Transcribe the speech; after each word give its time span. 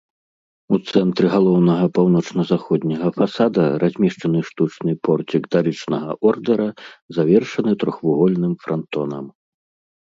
У 0.75 0.77
цэнтры 0.93 1.25
галоўнага 1.33 1.85
паўночна-заходняга 1.97 3.07
фасада 3.19 3.63
размешчаны 3.85 4.39
штучны 4.49 4.93
порцік 5.09 5.43
дарычнага 5.59 6.11
ордэра, 6.33 6.69
завершаны 7.21 7.71
трохвугольным 7.87 8.53
франтонам. 8.67 9.25